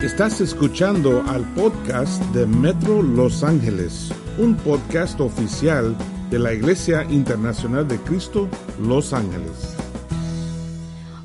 Estás 0.00 0.40
escuchando 0.40 1.24
al 1.24 1.42
podcast 1.54 2.22
de 2.26 2.46
Metro 2.46 3.02
Los 3.02 3.42
Ángeles, 3.42 4.12
un 4.38 4.54
podcast 4.54 5.20
oficial 5.20 5.96
de 6.30 6.38
la 6.38 6.54
Iglesia 6.54 7.02
Internacional 7.10 7.88
de 7.88 7.98
Cristo 7.98 8.48
Los 8.80 9.12
Ángeles. 9.12 9.74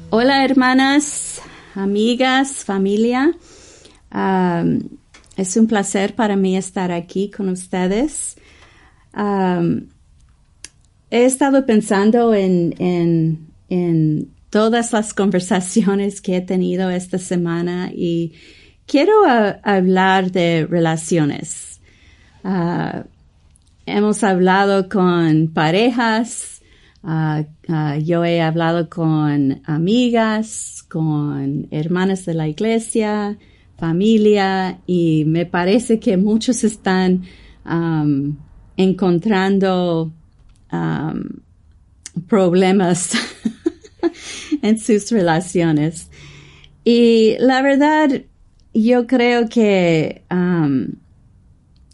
Hola 0.09 0.43
hermanas, 0.43 1.39
amigas, 1.75 2.65
familia. 2.65 3.37
Es 5.37 5.55
un 5.55 5.67
placer 5.67 6.15
para 6.15 6.35
mí 6.35 6.57
estar 6.57 6.91
aquí 6.91 7.29
con 7.29 7.49
ustedes. 7.49 8.37
He 11.11 11.25
estado 11.25 11.67
pensando 11.67 12.33
en, 12.33 12.73
en, 12.79 13.53
en 13.69 14.33
todas 14.49 14.93
las 14.93 15.13
conversaciones 15.13 16.21
que 16.21 16.37
he 16.37 16.41
tenido 16.41 16.89
esta 16.89 17.19
semana 17.19 17.91
y 17.93 18.33
quiero 18.87 19.23
uh, 19.23 19.55
hablar 19.63 20.31
de 20.31 20.65
relaciones. 20.65 21.81
Uh, 22.43 23.03
hemos 23.85 24.23
hablado 24.23 24.89
con 24.89 25.47
parejas, 25.53 26.61
uh, 27.03 27.43
yo 28.03 28.23
he 28.23 28.41
hablado 28.41 28.89
con 28.89 29.61
amigas, 29.65 30.85
con 30.89 31.67
hermanas 31.71 32.25
de 32.25 32.33
la 32.33 32.47
iglesia, 32.47 33.37
familia 33.77 34.79
y 34.85 35.25
me 35.25 35.45
parece 35.45 35.99
que 35.99 36.17
muchos 36.17 36.63
están 36.63 37.23
um, 37.65 38.35
encontrando 38.77 40.11
um, 40.71 41.23
problemas 42.27 43.11
en 44.61 44.79
sus 44.79 45.11
relaciones. 45.11 46.09
Y 46.83 47.35
la 47.39 47.61
verdad, 47.61 48.23
yo 48.73 49.07
creo 49.07 49.47
que 49.47 50.23
um, 50.31 50.87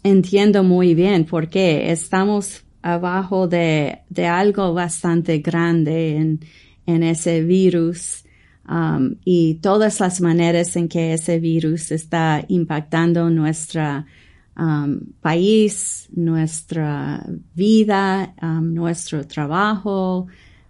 entiendo 0.02 0.62
muy 0.62 0.94
bien 0.94 1.24
por 1.24 1.48
qué 1.48 1.90
estamos 1.92 2.64
abajo 2.82 3.46
de, 3.46 4.00
de 4.08 4.26
algo 4.26 4.72
bastante 4.72 5.38
grande 5.38 6.16
en, 6.16 6.40
en 6.86 7.02
ese 7.02 7.42
virus 7.42 8.24
um, 8.68 9.16
y 9.24 9.54
todas 9.56 10.00
las 10.00 10.20
maneras 10.20 10.76
en 10.76 10.88
que 10.88 11.12
ese 11.12 11.38
virus 11.38 11.92
está 11.92 12.44
impactando 12.48 13.28
nuestra 13.28 14.06
um, 14.56 15.00
país, 15.20 16.08
nuestra 16.14 17.26
vida, 17.54 18.34
um, 18.40 18.72
nuestro 18.72 19.26
trabajo, 19.26 20.26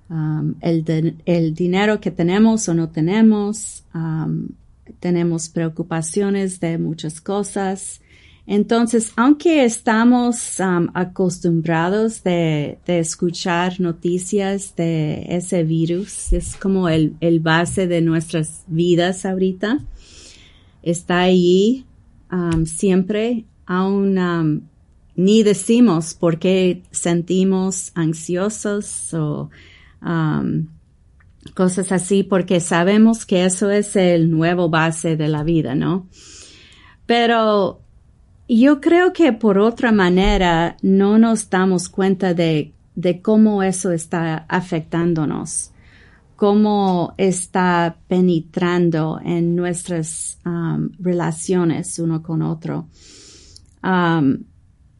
um, 0.08 0.54
el, 0.60 1.16
el, 1.24 1.54
dinero 1.54 2.00
que 2.00 2.10
tenemos 2.10 2.68
o 2.68 2.74
no 2.74 2.88
tenemos. 2.88 3.84
Tenemos 4.98 5.48
preocupaciones 5.48 6.60
de 6.60 6.78
muchas 6.78 7.20
cosas. 7.20 8.00
Entonces, 8.46 9.12
aunque 9.16 9.64
estamos 9.64 10.58
um, 10.58 10.88
acostumbrados 10.94 12.24
de, 12.24 12.78
de, 12.84 12.98
escuchar 12.98 13.80
noticias 13.80 14.74
de 14.74 15.24
ese 15.28 15.62
virus, 15.62 16.32
es 16.32 16.56
como 16.56 16.88
el, 16.88 17.14
el 17.20 17.38
base 17.38 17.86
de 17.86 18.00
nuestras 18.00 18.64
vidas 18.66 19.24
ahorita, 19.24 19.78
está 20.82 21.20
ahí 21.20 21.84
um, 22.32 22.66
siempre, 22.66 23.44
aún 23.66 24.19
um, 24.19 24.60
ni 25.14 25.42
decimos 25.42 26.14
por 26.14 26.38
qué 26.38 26.82
sentimos 26.91 27.92
ansiosos 27.94 29.12
o 29.14 29.50
cosas 31.55 31.92
así, 31.92 32.22
porque 32.22 32.60
sabemos 32.60 33.27
que 33.27 33.44
eso 33.44 33.70
es 33.70 33.96
el 33.96 34.30
nuevo 34.30 34.69
base 34.69 35.16
de 35.16 35.28
la 35.28 35.42
vida, 35.42 35.74
¿no? 35.74 36.08
Pero 37.06 37.80
yo 38.48 38.80
creo 38.80 39.12
que 39.12 39.32
por 39.32 39.58
otra 39.58 39.92
manera 39.92 40.77
no 40.82 41.19
nos 41.19 41.50
damos 41.50 41.88
cuenta 41.88 42.34
de, 42.34 42.72
de 42.94 43.22
cómo 43.22 43.62
eso 43.62 43.92
está 43.92 44.44
afectándonos, 44.48 45.70
cómo 46.37 47.14
está 47.16 47.97
penetrando 48.09 49.20
en 49.25 49.56
nuestras 49.56 50.38
um, 50.44 50.91
relaciones 50.98 51.98
uno 51.98 52.22
con 52.22 52.43
otro. 52.43 52.88
Um, 53.82 54.44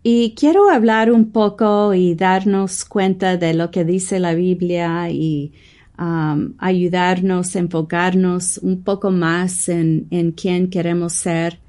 y 0.03 0.35
quiero 0.35 0.71
hablar 0.71 1.13
un 1.13 1.31
poco 1.31 1.93
y 1.93 2.15
darnos 2.15 2.85
cuenta 2.85 3.37
de 3.37 3.53
lo 3.53 3.71
que 3.71 3.85
dice 3.85 4.19
la 4.19 4.35
Biblia 4.35 5.11
y 5.11 5.53
um, 6.01 6.55
ayudarnos, 6.59 7.55
enfocarnos 7.55 8.59
un 8.59 8.83
poco 8.83 9.11
más 9.11 9.69
en, 9.69 10.07
en 10.11 10.33
quién 10.33 10.71
queremos 10.71 11.13
ser, 11.13 11.61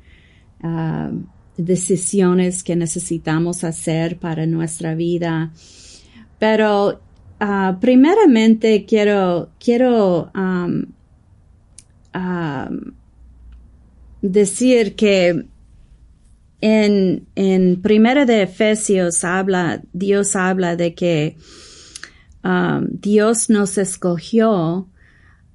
uh, 0.64 1.14
decisiones 1.58 2.64
que 2.64 2.76
necesitamos 2.76 3.64
hacer 3.64 4.18
para 4.18 4.46
nuestra 4.46 4.96
vida. 4.96 5.52
Pero 6.40 7.02
uh, 7.42 7.80
primeramente 7.80 8.86
quiero, 8.86 9.50
quiero 9.60 10.32
um, 10.34 10.86
um, 12.16 12.94
decir 14.22 14.96
que 14.96 15.46
en, 16.62 17.28
en 17.36 17.82
Primera 17.82 18.26
de 18.26 18.44
Efesios 18.44 19.24
habla, 19.24 19.82
Dios 19.94 20.36
habla 20.36 20.76
de 20.76 20.94
que 20.94 21.36
um, 22.44 22.88
Dios 22.92 23.50
nos 23.50 23.78
escogió 23.78 24.88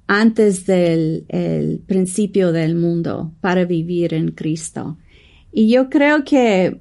antes 0.07 0.65
del 0.65 1.25
el 1.27 1.79
principio 1.79 2.51
del 2.51 2.75
mundo 2.75 3.33
para 3.41 3.65
vivir 3.65 4.13
en 4.13 4.31
Cristo. 4.31 4.97
Y 5.51 5.69
yo 5.69 5.89
creo 5.89 6.23
que 6.23 6.79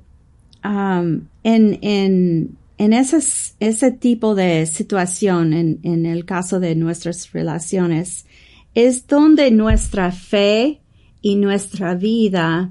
um, 0.64 1.22
en, 1.42 1.78
en, 1.82 2.56
en 2.78 2.92
ese 2.92 3.92
tipo 3.92 4.34
de 4.34 4.66
situación, 4.66 5.52
en, 5.52 5.80
en 5.82 6.06
el 6.06 6.24
caso 6.24 6.60
de 6.60 6.74
nuestras 6.74 7.32
relaciones, 7.32 8.26
es 8.74 9.06
donde 9.06 9.50
nuestra 9.50 10.12
fe 10.12 10.80
y 11.22 11.36
nuestra 11.36 11.94
vida 11.94 12.70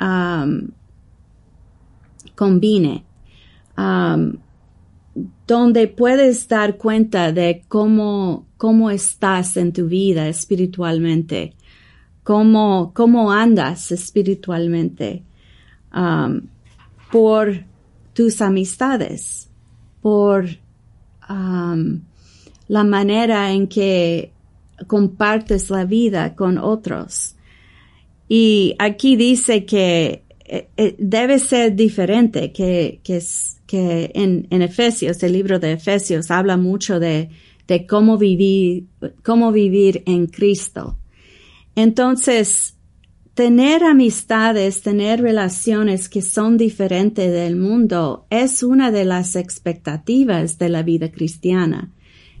um, 0.00 0.68
combine, 2.34 3.04
um, 3.78 4.36
donde 5.46 5.86
puedes 5.86 6.48
dar 6.48 6.76
cuenta 6.76 7.32
de 7.32 7.64
cómo, 7.68 8.46
cómo 8.56 8.90
estás 8.90 9.56
en 9.56 9.72
tu 9.72 9.86
vida 9.86 10.28
espiritualmente, 10.28 11.54
cómo, 12.24 12.92
cómo 12.94 13.30
andas 13.30 13.92
espiritualmente, 13.92 15.22
um, 15.94 16.40
por 17.12 17.64
tus 18.12 18.40
amistades, 18.40 19.48
por 20.02 20.46
um, 21.30 22.00
la 22.66 22.82
manera 22.82 23.52
en 23.52 23.68
que 23.68 24.32
compartes 24.88 25.70
la 25.70 25.84
vida 25.84 26.34
con 26.34 26.58
otros. 26.58 27.36
Y 28.28 28.74
aquí 28.80 29.14
dice 29.14 29.64
que 29.64 30.25
eh, 30.48 30.68
eh, 30.76 30.94
debe 30.98 31.38
ser 31.38 31.74
diferente, 31.74 32.52
que, 32.52 33.00
que, 33.02 33.20
que 33.66 34.10
en, 34.14 34.46
en 34.50 34.62
Efesios, 34.62 35.22
el 35.22 35.32
libro 35.32 35.58
de 35.58 35.72
Efesios, 35.72 36.30
habla 36.30 36.56
mucho 36.56 37.00
de, 37.00 37.30
de 37.66 37.86
cómo 37.86 38.18
vivir, 38.18 38.86
cómo 39.22 39.52
vivir 39.52 40.02
en 40.06 40.26
Cristo. 40.26 40.98
Entonces, 41.74 42.76
tener 43.34 43.84
amistades, 43.84 44.82
tener 44.82 45.20
relaciones 45.20 46.08
que 46.08 46.22
son 46.22 46.56
diferentes 46.56 47.30
del 47.30 47.56
mundo 47.56 48.26
es 48.30 48.62
una 48.62 48.90
de 48.90 49.04
las 49.04 49.36
expectativas 49.36 50.58
de 50.58 50.68
la 50.68 50.82
vida 50.82 51.10
cristiana 51.10 51.92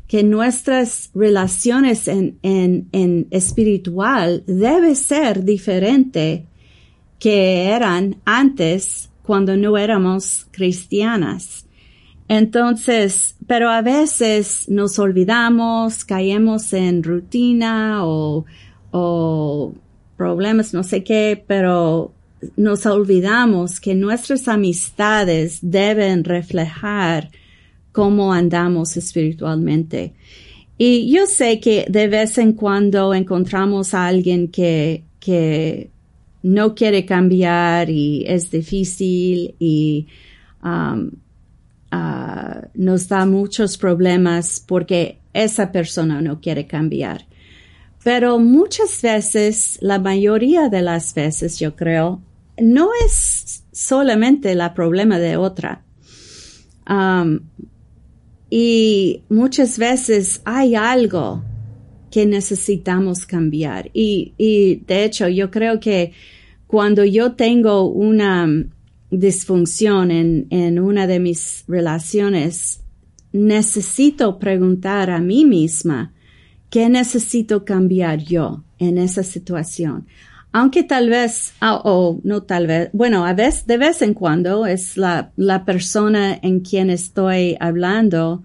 que 0.06 0.22
nuestras 0.22 1.10
relaciones 1.14 2.06
en, 2.08 2.38
en, 2.42 2.88
en 2.92 3.26
espiritual 3.30 4.44
debe 4.46 4.94
ser 4.94 5.44
diferente 5.44 6.46
que 7.18 7.64
eran 7.66 8.16
antes 8.24 9.10
cuando 9.22 9.56
no 9.56 9.76
éramos 9.76 10.46
cristianas. 10.50 11.66
Entonces, 12.28 13.36
pero 13.46 13.70
a 13.70 13.82
veces 13.82 14.68
nos 14.68 14.98
olvidamos, 14.98 16.04
caemos 16.04 16.72
en 16.72 17.02
rutina 17.02 18.04
o, 18.04 18.44
o 18.90 19.74
problemas, 20.16 20.74
no 20.74 20.82
sé 20.82 21.04
qué, 21.04 21.42
pero 21.46 22.12
nos 22.56 22.84
olvidamos 22.86 23.80
que 23.80 23.94
nuestras 23.94 24.48
amistades 24.48 25.58
deben 25.62 26.24
reflejar 26.24 27.30
cómo 27.92 28.32
andamos 28.32 28.96
espiritualmente. 28.96 30.14
Y 30.78 31.10
yo 31.10 31.26
sé 31.26 31.60
que 31.60 31.86
de 31.88 32.08
vez 32.08 32.36
en 32.38 32.52
cuando 32.52 33.14
encontramos 33.14 33.94
a 33.94 34.06
alguien 34.06 34.48
que, 34.48 35.04
que 35.20 35.90
no 36.46 36.76
quiere 36.76 37.04
cambiar 37.04 37.90
y 37.90 38.24
es 38.24 38.52
difícil 38.52 39.56
y 39.58 40.06
um, 40.62 41.10
uh, 41.92 42.68
nos 42.74 43.08
da 43.08 43.26
muchos 43.26 43.76
problemas 43.76 44.62
porque 44.64 45.18
esa 45.32 45.72
persona 45.72 46.20
no 46.20 46.40
quiere 46.40 46.68
cambiar. 46.68 47.26
Pero 48.04 48.38
muchas 48.38 49.02
veces, 49.02 49.78
la 49.80 49.98
mayoría 49.98 50.68
de 50.68 50.82
las 50.82 51.12
veces, 51.14 51.58
yo 51.58 51.74
creo, 51.74 52.22
no 52.56 52.90
es 53.04 53.64
solamente 53.72 54.52
el 54.52 54.62
problema 54.72 55.18
de 55.18 55.36
otra. 55.36 55.82
Um, 56.88 57.40
y 58.48 59.24
muchas 59.28 59.78
veces 59.78 60.40
hay 60.44 60.76
algo 60.76 61.42
que 62.08 62.24
necesitamos 62.24 63.26
cambiar. 63.26 63.90
Y, 63.92 64.32
y 64.38 64.76
de 64.86 65.04
hecho, 65.04 65.26
yo 65.26 65.50
creo 65.50 65.80
que 65.80 66.12
cuando 66.66 67.04
yo 67.04 67.32
tengo 67.32 67.88
una 67.88 68.48
disfunción 69.10 70.10
en, 70.10 70.46
en 70.50 70.78
una 70.78 71.06
de 71.06 71.20
mis 71.20 71.64
relaciones, 71.68 72.80
necesito 73.32 74.38
preguntar 74.38 75.10
a 75.10 75.20
mí 75.20 75.44
misma, 75.44 76.12
¿qué 76.70 76.88
necesito 76.88 77.64
cambiar 77.64 78.18
yo 78.18 78.64
en 78.78 78.98
esa 78.98 79.22
situación? 79.22 80.06
Aunque 80.52 80.82
tal 80.82 81.10
vez, 81.10 81.52
ah, 81.60 81.80
o 81.84 82.18
no 82.24 82.42
tal 82.42 82.66
vez, 82.66 82.88
bueno, 82.92 83.26
a 83.26 83.34
veces, 83.34 83.66
de 83.66 83.76
vez 83.76 84.00
en 84.00 84.14
cuando 84.14 84.64
es 84.66 84.96
la, 84.96 85.30
la 85.36 85.64
persona 85.64 86.38
en 86.40 86.60
quien 86.60 86.88
estoy 86.88 87.56
hablando 87.60 88.42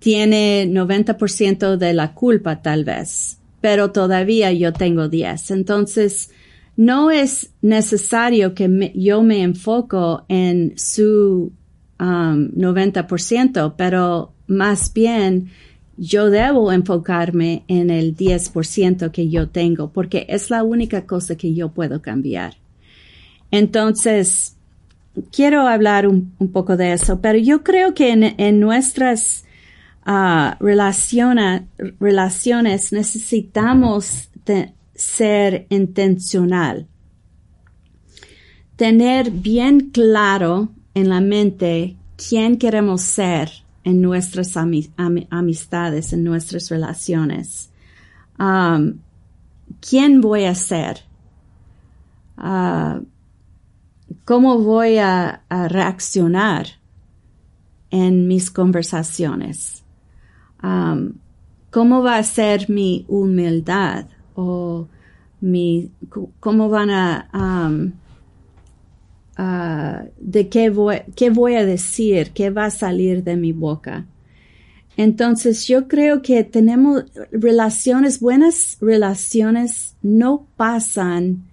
tiene 0.00 0.66
90% 0.68 1.76
de 1.76 1.94
la 1.94 2.12
culpa 2.12 2.60
tal 2.60 2.84
vez, 2.84 3.38
pero 3.60 3.92
todavía 3.92 4.50
yo 4.50 4.72
tengo 4.72 5.08
10. 5.08 5.52
Entonces, 5.52 6.30
no 6.76 7.10
es 7.10 7.50
necesario 7.60 8.54
que 8.54 8.92
yo 8.94 9.22
me 9.22 9.42
enfoco 9.42 10.24
en 10.28 10.72
su 10.76 11.52
um, 12.00 12.50
90%, 12.52 13.74
pero 13.76 14.32
más 14.46 14.92
bien 14.92 15.50
yo 15.96 16.30
debo 16.30 16.72
enfocarme 16.72 17.64
en 17.68 17.90
el 17.90 18.16
10% 18.16 19.10
que 19.10 19.28
yo 19.28 19.48
tengo, 19.50 19.92
porque 19.92 20.26
es 20.28 20.50
la 20.50 20.62
única 20.62 21.06
cosa 21.06 21.36
que 21.36 21.54
yo 21.54 21.68
puedo 21.70 22.00
cambiar. 22.00 22.54
Entonces, 23.50 24.56
quiero 25.30 25.68
hablar 25.68 26.08
un, 26.08 26.32
poco 26.52 26.76
de 26.76 26.94
eso, 26.94 27.20
pero 27.20 27.38
yo 27.38 27.62
creo 27.62 27.92
que 27.94 28.10
en, 28.10 28.60
nuestras 28.60 29.44
uh, 30.06 30.54
relaciones 30.60 31.62
necesitamos 32.92 34.30
ser 35.02 35.66
intencional. 35.68 36.86
Tener 38.76 39.30
bien 39.30 39.90
claro 39.90 40.70
en 40.94 41.08
la 41.08 41.20
mente 41.20 41.96
quién 42.16 42.56
queremos 42.56 43.02
ser 43.02 43.50
en 43.84 44.00
nuestras 44.00 44.56
amistades, 44.56 46.12
en 46.12 46.24
nuestras 46.24 46.70
relaciones. 46.70 47.70
Um, 48.38 48.98
¿Quién 49.80 50.20
voy 50.20 50.44
a 50.44 50.54
ser? 50.54 51.00
Uh, 52.38 53.04
¿Cómo 54.24 54.58
voy 54.58 54.98
a, 54.98 55.42
reaccionar 55.50 56.66
en 57.90 58.28
mis 58.28 58.50
conversaciones? 58.50 59.82
Um, 60.62 61.14
¿Cómo 61.70 62.02
va 62.02 62.18
a 62.18 62.22
ser 62.22 62.70
mi 62.70 63.04
humildad? 63.08 64.06
O 64.34 64.86
mi, 65.40 65.90
cómo 66.40 66.68
van 66.68 66.90
a, 66.90 67.28
um, 67.34 67.92
de 70.18 70.48
qué 70.48 70.70
voy, 70.70 71.02
qué 71.16 71.30
voy 71.30 71.54
a 71.54 71.66
decir, 71.66 72.30
qué 72.32 72.50
va 72.50 72.66
a 72.66 72.70
salir 72.70 73.24
de 73.24 73.36
mi 73.36 73.52
boca. 73.52 74.06
Entonces 74.96 75.66
yo 75.66 75.88
creo 75.88 76.22
que 76.22 76.44
tenemos 76.44 77.04
relaciones, 77.30 78.20
buenas 78.20 78.76
relaciones 78.80 79.94
no 80.02 80.46
pasan 80.56 81.44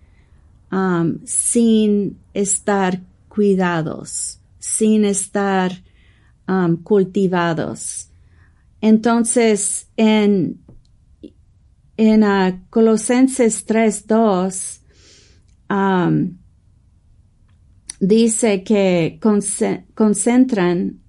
um, 0.72 1.20
sin 1.26 2.18
estar 2.34 3.00
cuidados, 3.30 4.40
sin 4.60 5.06
estar 5.06 5.72
um, 6.48 6.76
cultivados. 6.76 8.10
Entonces, 8.81 9.88
en, 9.98 10.60
en 12.00 12.24
uh, 12.24 12.57
Colosenses 12.69 13.68
3.2 13.68 14.80
um, 15.69 16.38
dice 18.00 18.63
que 18.63 19.19
concentran 19.94 21.01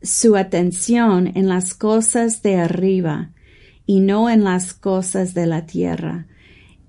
su 0.00 0.36
atención 0.36 1.32
en 1.34 1.48
las 1.48 1.74
cosas 1.74 2.42
de 2.42 2.54
arriba 2.54 3.32
y 3.86 3.98
no 3.98 4.30
en 4.30 4.44
las 4.44 4.72
cosas 4.72 5.34
de 5.34 5.46
la 5.46 5.66
tierra. 5.66 6.28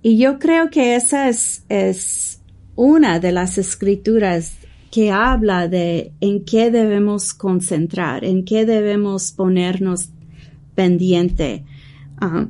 Y 0.04 0.20
yo 0.20 0.38
creo 0.38 0.70
que 0.70 0.96
esa 0.96 1.28
es, 1.28 1.66
es 1.68 2.42
una 2.76 3.20
de 3.20 3.32
las 3.32 3.58
escrituras 3.58 4.54
que 4.92 5.12
habla 5.12 5.68
de 5.68 6.14
en 6.22 6.46
qué 6.46 6.70
debemos 6.70 7.34
concentrar, 7.34 8.24
en 8.24 8.46
qué 8.46 8.68
debemos 8.68 9.32
ponernos 9.32 10.10
pendiente. 10.76 11.66
Uh, 12.22 12.50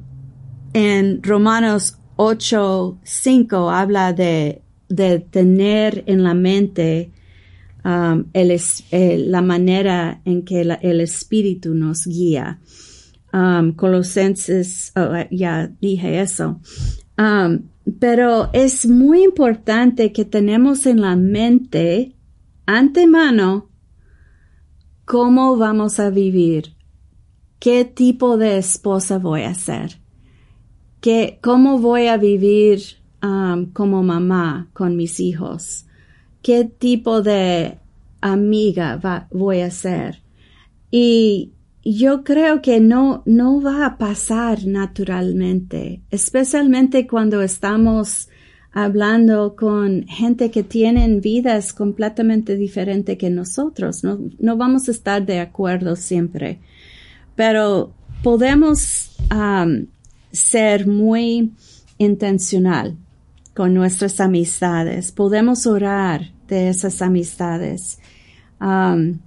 en 0.76 1.24
Romanos 1.24 1.98
8, 2.18 3.00
5 3.02 3.72
habla 3.72 4.12
de, 4.12 4.62
de 4.90 5.20
tener 5.20 6.04
en 6.06 6.22
la 6.22 6.34
mente 6.34 7.14
um, 7.86 8.26
el, 8.34 8.52
eh, 8.92 9.18
la 9.26 9.42
manera 9.42 10.22
en 10.26 10.44
que 10.44 10.62
el 10.82 11.00
Espíritu 11.00 11.74
nos 11.74 12.06
guía. 12.06 12.60
Um, 13.32 13.72
Colosenses, 13.72 14.92
oh, 14.98 15.14
ya 15.32 15.72
dije 15.80 16.20
eso. 16.20 16.60
Um, 17.18 17.70
pero 17.98 18.50
es 18.52 18.86
muy 18.86 19.24
importante 19.24 20.12
que 20.12 20.26
tenemos 20.26 20.86
en 20.88 21.00
la 21.00 21.16
mente 21.16 22.18
antemano 22.66 23.70
cómo 25.06 25.56
vamos 25.56 26.02
a 26.02 26.10
vivir, 26.10 26.76
qué 27.60 27.86
tipo 27.86 28.38
de 28.38 28.58
esposa 28.58 29.20
voy 29.20 29.44
a 29.44 29.54
ser 29.54 30.04
cómo 31.42 31.80
voy 31.80 32.08
a 32.08 32.18
vivir 32.18 32.82
um, 33.22 33.66
como 33.68 34.04
mamá 34.04 34.70
con 34.74 34.96
mis 34.96 35.20
hijos, 35.20 35.86
qué 36.42 36.66
tipo 36.66 37.22
de 37.22 37.78
amiga 38.22 39.28
voy 39.32 39.62
a 39.62 39.72
ser. 39.72 40.22
Y 40.92 41.52
yo 41.84 42.24
creo 42.24 42.62
que 42.62 42.80
no, 42.80 43.22
no 43.26 43.62
va 43.62 43.86
a 43.86 43.98
pasar 43.98 44.66
naturalmente, 44.66 46.02
especialmente 46.10 47.06
cuando 47.06 47.42
estamos 47.42 48.30
hablando 48.72 49.56
con 49.56 50.06
gente 50.08 50.52
que 50.52 50.64
tienen 50.64 51.22
vidas 51.22 51.72
completamente 51.72 52.56
diferentes 52.56 53.18
que 53.18 53.30
nosotros. 53.30 54.04
No, 54.04 54.20
no 54.40 54.58
vamos 54.58 54.88
a 54.88 54.92
estar 54.92 55.26
de 55.26 55.40
acuerdo 55.40 55.96
siempre, 55.96 56.60
pero 57.36 57.94
podemos 58.24 59.16
um, 59.32 59.86
ser 60.36 60.88
muy 60.88 61.54
intencional 61.98 62.98
con 63.54 63.74
nuestras 63.74 64.20
amistades. 64.20 65.12
Podemos 65.12 65.66
orar 65.66 66.32
de 66.48 66.70
esas 66.70 67.02
amistades. 67.02 68.00
Um, 68.60 69.20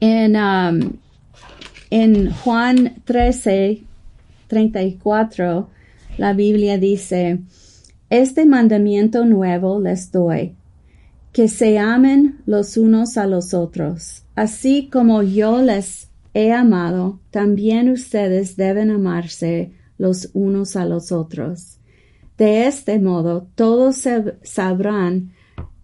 en, 0.00 0.36
um, 0.36 0.92
en 1.90 2.30
Juan 2.32 3.02
13, 3.04 3.82
34, 4.48 5.68
la 6.18 6.32
Biblia 6.32 6.78
dice, 6.78 7.40
Este 8.10 8.46
mandamiento 8.46 9.24
nuevo 9.24 9.78
les 9.80 10.10
doy, 10.10 10.56
que 11.32 11.48
se 11.48 11.78
amen 11.78 12.40
los 12.46 12.76
unos 12.76 13.16
a 13.16 13.26
los 13.26 13.54
otros, 13.54 14.24
así 14.34 14.88
como 14.90 15.22
yo 15.22 15.62
les 15.62 16.08
he 16.34 16.52
amado, 16.52 17.20
también 17.30 17.90
ustedes 17.90 18.56
deben 18.56 18.90
amarse 18.90 19.72
los 20.02 20.30
unos 20.32 20.74
a 20.74 20.84
los 20.84 21.12
otros. 21.12 21.78
De 22.36 22.66
este 22.66 22.98
modo 22.98 23.46
todos 23.54 24.04
sabrán 24.42 25.32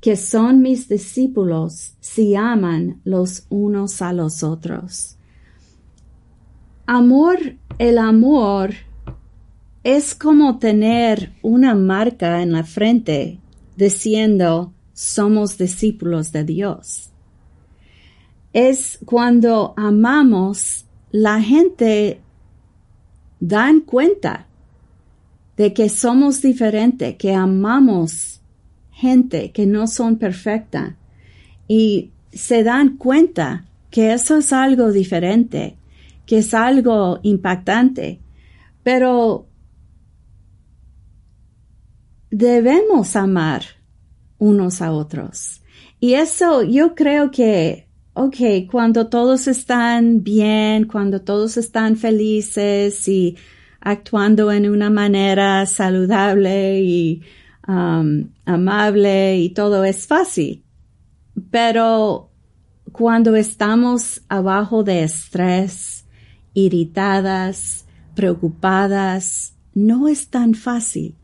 que 0.00 0.16
son 0.16 0.60
mis 0.60 0.88
discípulos 0.88 1.94
si 2.00 2.34
aman 2.34 3.00
los 3.04 3.46
unos 3.48 4.02
a 4.02 4.12
los 4.12 4.42
otros. 4.42 5.16
Amor, 6.84 7.38
el 7.78 7.96
amor 7.96 8.74
es 9.84 10.16
como 10.16 10.58
tener 10.58 11.32
una 11.42 11.76
marca 11.76 12.42
en 12.42 12.50
la 12.50 12.64
frente 12.64 13.38
diciendo 13.76 14.72
somos 14.94 15.58
discípulos 15.58 16.32
de 16.32 16.42
Dios. 16.42 17.10
Es 18.52 18.98
cuando 19.04 19.74
amamos, 19.76 20.86
la 21.12 21.40
gente 21.40 22.20
dan 23.40 23.80
cuenta 23.80 24.46
de 25.56 25.72
que 25.72 25.88
somos 25.88 26.40
diferentes, 26.40 27.16
que 27.16 27.34
amamos 27.34 28.40
gente 28.92 29.52
que 29.52 29.66
no 29.66 29.86
son 29.86 30.16
perfecta 30.16 30.96
y 31.68 32.10
se 32.32 32.62
dan 32.64 32.96
cuenta 32.96 33.66
que 33.90 34.12
eso 34.12 34.38
es 34.38 34.52
algo 34.52 34.92
diferente, 34.92 35.76
que 36.26 36.38
es 36.38 36.52
algo 36.52 37.20
impactante, 37.22 38.20
pero 38.82 39.46
debemos 42.30 43.16
amar 43.16 43.62
unos 44.38 44.82
a 44.82 44.92
otros. 44.92 45.62
Y 46.00 46.14
eso 46.14 46.62
yo 46.62 46.94
creo 46.94 47.30
que 47.30 47.87
ok, 48.20 48.66
cuando 48.68 49.06
todos 49.06 49.46
están 49.46 50.24
bien, 50.24 50.88
cuando 50.88 51.20
todos 51.22 51.56
están 51.56 51.94
felices 51.96 53.06
y 53.06 53.36
actuando 53.80 54.50
en 54.50 54.68
una 54.68 54.90
manera 54.90 55.64
saludable 55.66 56.80
y 56.82 57.22
um, 57.68 58.28
amable 58.44 59.38
y 59.38 59.50
todo 59.50 59.84
es 59.84 60.08
fácil. 60.08 60.64
Pero 61.52 62.32
cuando 62.90 63.36
estamos 63.36 64.22
abajo 64.28 64.82
de 64.82 65.04
estrés, 65.04 66.04
irritadas, 66.54 67.86
preocupadas, 68.16 69.54
no 69.74 70.08
es 70.08 70.28
tan 70.28 70.54
fácil. 70.54 71.14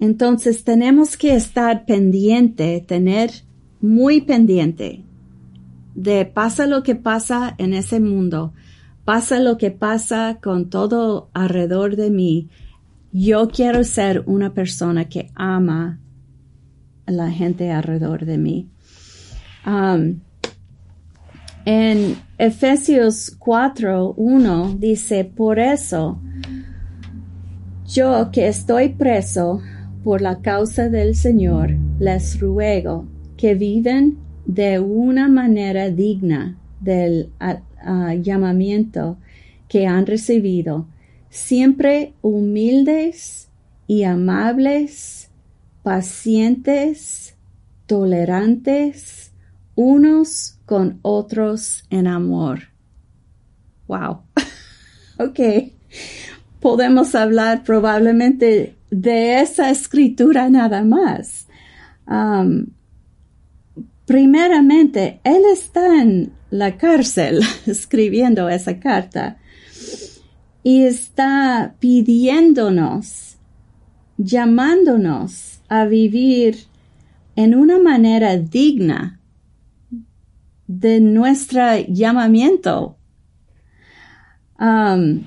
Entonces 0.00 0.64
tenemos 0.64 1.16
que 1.16 1.36
estar 1.36 1.84
pendiente, 1.84 2.84
tener 2.84 3.30
muy 3.80 4.22
pendiente 4.22 5.04
de 5.94 6.24
pasa 6.24 6.66
lo 6.66 6.82
que 6.82 6.94
pasa 6.94 7.54
en 7.58 7.74
ese 7.74 8.00
mundo, 8.00 8.52
pasa 9.04 9.40
lo 9.40 9.58
que 9.58 9.70
pasa 9.70 10.38
con 10.42 10.70
todo 10.70 11.30
alrededor 11.34 11.96
de 11.96 12.10
mí. 12.10 12.48
Yo 13.12 13.48
quiero 13.48 13.84
ser 13.84 14.22
una 14.26 14.54
persona 14.54 15.08
que 15.08 15.30
ama 15.34 15.98
a 17.06 17.12
la 17.12 17.30
gente 17.30 17.70
alrededor 17.70 18.24
de 18.24 18.38
mí. 18.38 18.68
Um, 19.66 20.20
en 21.64 22.16
Efesios 22.38 23.36
4, 23.38 24.14
1 24.16 24.76
dice, 24.78 25.24
por 25.24 25.60
eso, 25.60 26.18
yo 27.86 28.30
que 28.32 28.48
estoy 28.48 28.88
preso 28.88 29.60
por 30.02 30.20
la 30.20 30.40
causa 30.40 30.88
del 30.88 31.14
Señor, 31.14 31.76
les 32.00 32.40
ruego 32.40 33.06
que 33.36 33.54
viven 33.54 34.18
de 34.46 34.78
una 34.80 35.28
manera 35.28 35.90
digna 35.90 36.58
del 36.80 37.30
llamamiento 38.20 39.18
que 39.68 39.86
han 39.86 40.06
recibido, 40.06 40.86
siempre 41.30 42.14
humildes 42.22 43.48
y 43.86 44.04
amables, 44.04 45.30
pacientes, 45.82 47.36
tolerantes, 47.86 49.32
unos 49.74 50.58
con 50.66 50.98
otros 51.02 51.84
en 51.90 52.06
amor. 52.06 52.60
Wow. 53.86 54.22
ok. 55.18 55.40
Podemos 56.60 57.14
hablar 57.14 57.64
probablemente 57.64 58.76
de 58.90 59.40
esa 59.40 59.70
escritura 59.70 60.48
nada 60.48 60.84
más. 60.84 61.46
Um, 62.06 62.66
primeramente, 64.12 65.20
él 65.24 65.40
está 65.50 66.02
en 66.02 66.34
la 66.50 66.76
cárcel 66.76 67.40
escribiendo 67.66 68.50
esa 68.50 68.78
carta 68.78 69.38
y 70.62 70.82
está 70.82 71.76
pidiéndonos, 71.80 73.38
llamándonos 74.18 75.62
a 75.66 75.86
vivir 75.86 76.58
en 77.36 77.54
una 77.54 77.78
manera 77.78 78.36
digna 78.36 79.18
de 80.66 81.00
nuestro 81.00 81.78
llamamiento. 81.88 82.98
Um, 84.60 85.22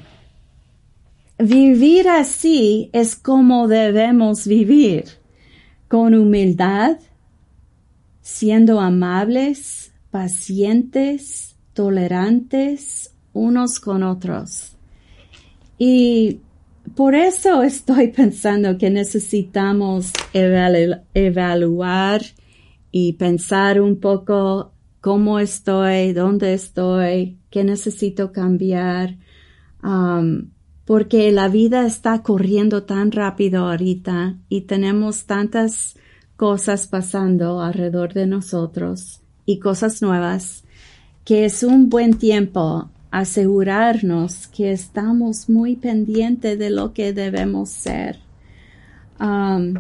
vivir 1.40 2.08
así 2.08 2.92
es 2.94 3.16
como 3.16 3.68
debemos 3.68 4.46
vivir, 4.46 5.06
con 5.88 6.14
humildad, 6.14 7.00
siendo 8.26 8.82
amables, 8.82 9.94
pacientes, 10.10 11.58
tolerantes 11.74 13.14
unos 13.34 13.80
con 13.80 14.02
otros. 14.02 14.72
Y 15.78 16.40
por 16.96 17.14
eso 17.14 17.62
estoy 17.62 18.08
pensando 18.16 18.80
que 18.80 18.90
necesitamos 18.90 20.12
evaluar 20.34 22.22
y 22.92 23.14
pensar 23.14 23.80
un 23.80 24.00
poco 24.00 24.74
cómo 25.02 25.38
estoy, 25.40 26.12
dónde 26.14 26.56
estoy, 26.56 27.38
qué 27.52 27.64
necesito 27.64 28.32
cambiar, 28.32 29.18
porque 30.84 31.32
la 31.32 31.48
vida 31.48 31.86
está 31.86 32.24
corriendo 32.24 32.86
tan 32.86 33.12
rápido 33.12 33.68
ahorita 33.68 34.40
y 34.50 34.62
tenemos 34.62 35.26
tantas 35.26 35.96
cosas 36.36 36.88
pasando 36.88 37.62
alrededor 37.62 38.14
de 38.14 38.28
nosotros 38.28 39.22
y 39.46 39.60
cosas 39.60 40.02
nuevas, 40.02 40.64
que 41.24 41.46
es 41.46 41.64
un 41.64 41.90
buen 41.90 42.18
tiempo 42.18 42.90
asegurarnos 43.12 44.48
que 44.48 44.72
estamos 44.74 45.50
muy 45.50 45.78
pendientes 45.78 46.60
de 46.60 46.70
lo 46.70 46.92
que 46.94 47.14
debemos 47.14 47.70
ser. 47.70 48.20
Um, 49.20 49.76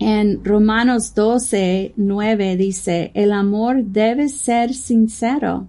en 0.00 0.44
Romanos 0.44 1.14
12, 1.14 1.92
9 1.96 2.56
dice, 2.56 3.12
el 3.14 3.32
amor 3.32 3.84
debe 3.84 4.28
ser 4.28 4.74
sincero. 4.74 5.68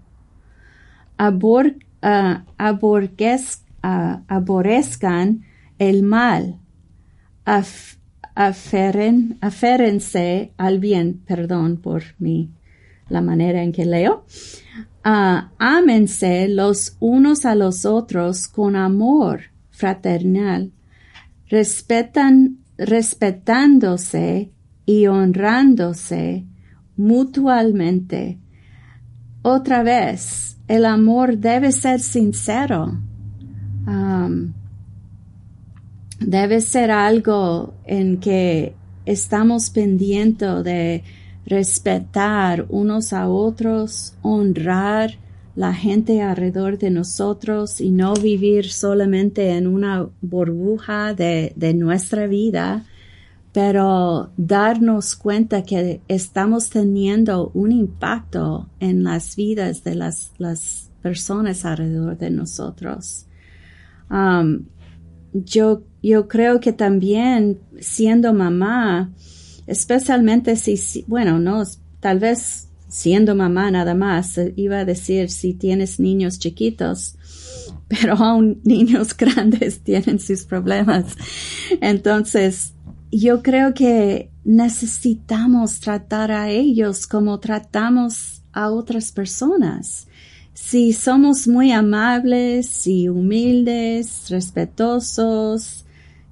Abor, 1.18 1.76
uh, 2.02 2.38
aborrezcan 4.28 5.44
el 5.78 6.02
mal 6.02 6.58
aferen, 8.36 9.38
aférense 9.42 10.52
al 10.58 10.80
bien, 10.80 11.22
perdón 11.26 11.78
por 11.78 12.04
mi, 12.20 12.50
la 13.10 13.22
manera 13.22 13.62
en 13.64 13.72
que 13.72 13.86
leo, 13.86 14.26
uh, 15.06 16.48
los 16.50 16.98
unos 17.00 17.46
a 17.46 17.56
los 17.56 17.86
otros 17.86 18.48
con 18.48 18.76
amor 18.76 19.42
fraternal, 19.70 20.72
respetan, 21.50 22.58
respetándose 22.78 24.52
y 24.86 25.08
honrándose 25.08 26.46
mutuamente. 26.96 28.40
Otra 29.42 29.84
vez, 29.84 30.58
el 30.68 30.86
amor 30.86 31.38
debe 31.38 31.72
ser 31.72 32.00
sincero. 32.00 32.98
Debe 36.22 36.62
ser 36.62 36.92
algo 36.92 37.74
en 37.86 38.18
que 38.18 38.74
estamos 39.06 39.70
pendientes 39.70 40.64
de 40.64 41.04
respetar 41.46 42.66
unos 42.70 43.14
a 43.14 43.28
otros, 43.28 44.14
honrar 44.22 45.18
la 45.56 45.74
gente 45.74 46.22
alrededor 46.22 46.78
de 46.78 46.92
nosotros 46.92 47.82
y 47.82 47.92
no 47.92 48.14
vivir 48.14 48.72
solamente 48.72 49.52
en 49.52 49.68
una 49.68 50.08
burbuja 50.22 51.14
de, 51.14 51.52
de 51.56 51.74
nuestra 51.74 52.28
vida, 52.28 52.86
pero 53.52 54.32
darnos 54.38 55.16
cuenta 55.16 55.64
que 55.64 56.02
estamos 56.08 56.70
teniendo 56.70 57.52
un 57.54 57.74
impacto 57.74 58.70
en 58.80 59.04
las 59.04 59.36
vidas 59.36 59.84
de 59.84 59.96
las, 59.96 60.32
las 60.38 60.90
personas 61.02 61.66
alrededor 61.66 62.18
de 62.18 62.30
nosotros. 62.30 63.26
Um, 64.10 64.66
yo, 65.34 65.84
yo 66.02 66.28
creo 66.28 66.60
que 66.60 66.74
también 66.74 67.60
siendo 67.80 68.34
mamá, 68.34 69.12
especialmente 69.68 70.56
si, 70.56 71.04
bueno, 71.08 71.40
no, 71.40 71.64
tal 72.00 72.20
vez 72.20 72.68
siendo 72.88 73.36
mamá 73.36 73.72
nada 73.72 73.96
más, 73.96 74.38
eh, 74.38 74.54
iba 74.58 74.80
a 74.80 74.86
decir 74.86 75.30
si 75.30 75.54
tienes 75.54 76.00
niños 76.00 76.40
chiquitos, 76.40 77.16
pero 77.88 78.16
aún 78.16 78.62
niños 78.64 79.16
grandes 79.18 79.82
tienen 79.82 80.20
sus 80.20 80.44
problemas. 80.44 81.16
Entonces, 81.80 82.74
yo 83.12 83.42
creo 83.42 83.74
que 83.74 84.32
necesitamos 84.44 85.80
tratar 85.80 86.32
a 86.32 86.50
ellos 86.50 87.08
como 87.08 87.40
tratamos 87.40 88.44
a 88.54 88.70
otras 88.70 89.12
personas 89.12 90.08
si 90.54 90.94
somos 90.94 91.48
muy 91.48 91.72
amables 91.72 92.86
y 92.88 93.10
humildes, 93.10 94.30
respetuosos, 94.30 95.86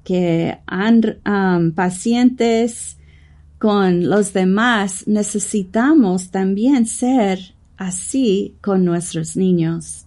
que 0.03 0.57
han 0.65 1.19
um, 1.25 1.71
pacientes 1.71 2.97
con 3.57 4.09
los 4.09 4.33
demás, 4.33 5.07
necesitamos 5.07 6.31
también 6.31 6.85
ser 6.85 7.53
así 7.77 8.55
con 8.61 8.85
nuestros 8.85 9.35
niños. 9.35 10.05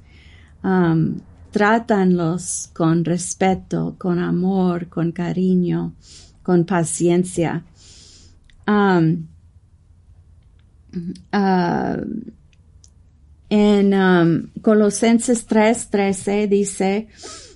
Um, 0.62 1.20
trátanlos 1.50 2.70
con 2.72 3.04
respeto, 3.04 3.94
con 3.98 4.18
amor, 4.18 4.88
con 4.88 5.12
cariño, 5.12 5.94
con 6.42 6.64
paciencia. 6.64 7.64
Um, 8.66 9.26
uh, 11.32 12.32
en 13.54 13.92
um, 13.92 14.48
Colosenses 14.62 15.46
3:13 15.46 16.48
dice, 16.48 17.08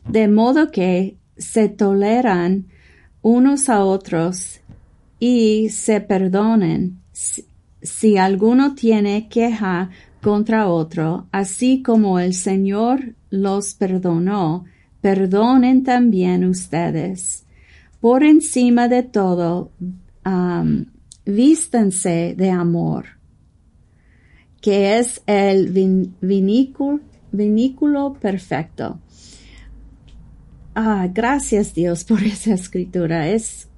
de 0.06 0.28
modo 0.28 0.70
que 0.70 1.16
se 1.38 1.70
toleran 1.70 2.66
unos 3.22 3.70
a 3.70 3.82
otros 3.82 4.60
y 5.18 5.70
se 5.70 6.02
perdonen 6.02 7.00
si, 7.80 8.18
alguno 8.18 8.74
tiene 8.74 9.26
queja 9.30 9.88
contra 10.20 10.68
otro, 10.68 11.28
así 11.32 11.82
como 11.82 12.18
el 12.18 12.34
Señor 12.34 13.14
los 13.30 13.72
perdonó, 13.72 14.66
perdonen 15.00 15.82
también 15.82 16.44
ustedes. 16.44 17.46
Por 18.00 18.22
encima 18.22 18.88
de 18.88 19.02
todo, 19.02 19.70
vístanse 21.24 22.34
de 22.36 22.50
amor, 22.50 23.15
que 24.66 24.98
es 24.98 25.22
el 25.28 25.68
vinículo, 26.20 28.14
perfecto. 28.14 28.98
Ah, 30.74 31.08
gracias 31.08 31.72
Dios 31.72 32.02
por 32.02 32.20
esa 32.24 32.54
escritura. 32.54 33.28
Es 33.28 33.68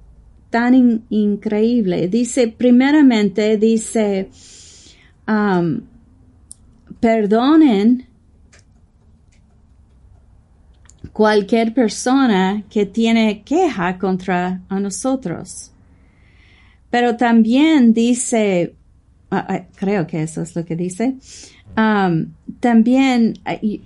tan 0.49 1.03
increíble. 1.11 2.07
Dice, 2.07 2.47
primeramente, 2.47 3.57
dice, 3.57 4.31
um, 5.27 5.81
perdonen 6.99 8.07
cualquier 11.13 11.71
persona 11.75 12.63
que 12.67 12.87
tiene 12.87 13.43
queja 13.43 13.99
contra 13.99 14.63
a 14.67 14.79
nosotros. 14.79 15.71
Pero 16.89 17.15
también 17.15 17.93
dice, 17.93 18.73
creo 19.75 20.07
que 20.07 20.23
eso 20.23 20.41
es 20.41 20.55
lo 20.55 20.65
que 20.65 20.75
dice, 20.75 21.15
también 22.59 23.33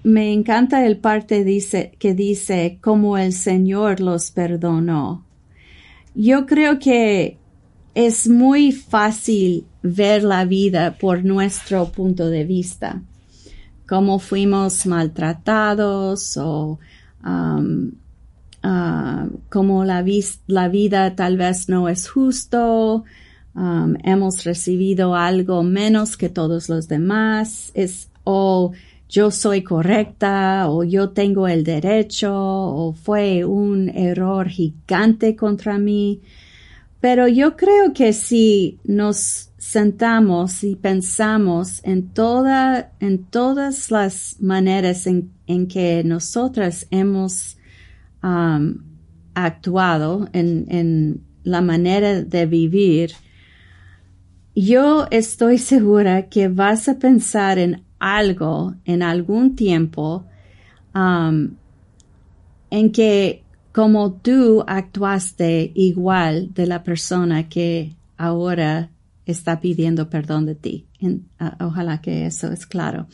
me 0.04 0.34
encanta 0.34 0.86
el 0.86 0.98
parte 0.98 1.44
dice, 1.44 1.94
que 2.00 2.14
dice 2.14 2.80
como 2.82 3.18
el 3.18 3.34
Señor 3.34 4.00
los 4.00 4.32
perdonó. 4.32 5.26
Yo 6.16 6.46
creo 6.46 6.80
que 6.80 7.38
es 7.94 8.28
muy 8.28 8.72
fácil 8.72 9.66
ver 9.84 10.24
la 10.24 10.46
vida 10.46 10.98
por 10.98 11.24
nuestro 11.24 11.92
punto 11.92 12.30
de 12.30 12.46
vista, 12.46 13.02
cómo 13.88 14.20
fuimos 14.20 14.86
maltratados 14.86 16.38
o 16.38 16.80
um, 17.24 17.92
uh, 18.64 19.30
como 19.50 19.84
la, 19.84 20.04
la, 20.48 20.68
vida 20.70 21.16
tal 21.16 21.38
vez 21.38 21.70
no 21.70 21.90
es 21.90 22.10
justo, 22.10 23.04
um, 23.56 23.96
hemos 24.04 24.44
recibido 24.44 25.16
algo 25.16 25.64
menos 25.64 26.18
que 26.18 26.30
todos 26.30 26.70
los 26.70 26.88
demás, 26.88 27.72
es 27.74 28.10
o 28.24 28.72
yo 29.14 29.30
soy 29.30 29.62
correcta 29.62 30.70
o 30.70 30.84
yo 30.84 31.10
tengo 31.12 31.48
el 31.48 31.64
derecho 31.64 32.34
o 32.34 32.94
fue 32.94 33.46
un 33.46 33.90
error 33.90 34.48
gigante 34.50 35.36
contra 35.36 35.78
mí. 35.78 36.22
Pero 37.00 37.28
yo 37.28 37.56
creo 37.56 37.94
que 37.94 38.12
si 38.14 38.80
nos 38.86 39.52
sentamos 39.58 40.64
y 40.64 40.76
pensamos 40.76 41.82
en 41.84 42.10
toda, 42.10 42.94
en 43.00 43.26
todas 43.26 43.92
las 43.92 44.38
maneras 44.40 45.06
en, 45.06 45.68
que 45.68 46.04
nosotras 46.04 46.88
hemos 46.90 47.58
um, 48.24 48.78
actuado 49.36 50.28
en, 50.34 50.66
en 50.70 51.22
la 51.44 51.62
manera 51.62 52.24
de 52.24 52.46
vivir, 52.46 53.12
yo 54.56 55.08
estoy 55.10 55.58
segura 55.58 56.30
que 56.30 56.48
vas 56.48 56.88
a 56.88 57.00
pensar 57.00 57.58
en 57.58 57.84
algo 58.00 58.76
en 58.86 59.02
algún 59.02 59.56
tiempo 59.56 60.26
um, 60.94 61.52
en 62.70 62.92
que 62.92 63.44
como 63.72 64.14
tú 64.14 64.64
actuaste 64.68 65.72
igual 65.74 66.54
de 66.54 66.68
la 66.68 66.84
persona 66.84 67.50
que 67.50 67.94
ahora 68.18 68.90
está 69.26 69.60
pidiendo 69.60 70.10
perdón 70.10 70.46
de 70.46 70.56
ti. 70.56 70.86
ojalá 71.60 72.02
que 72.02 72.26
eso 72.26 72.52
es 72.52 72.66
claro. 72.66 73.08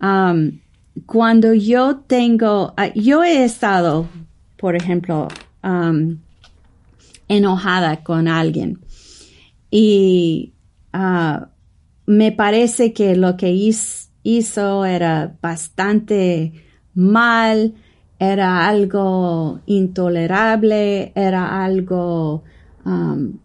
Um, 0.00 0.58
cuando 1.06 1.54
yo 1.54 2.00
tengo, 2.06 2.74
uh, 2.76 2.92
yo 2.94 3.22
he 3.22 3.44
estado, 3.44 4.08
por 4.58 4.76
ejemplo, 4.76 5.28
um, 5.62 6.18
enojada 7.28 8.02
con 8.02 8.28
alguien 8.28 8.78
y 9.74 10.52
uh, 10.92 11.46
me 12.04 12.30
parece 12.30 12.92
que 12.92 13.16
lo 13.16 13.38
que 13.38 13.50
hizo 14.22 14.84
era 14.84 15.34
bastante 15.40 16.52
mal, 16.94 17.74
era 18.18 18.68
algo 18.68 19.60
intolerable, 19.64 21.10
era 21.14 21.64
algo 21.64 22.44
um, 22.84 23.38